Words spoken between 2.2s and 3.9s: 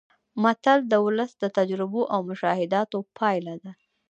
مشاهداتو پایله ده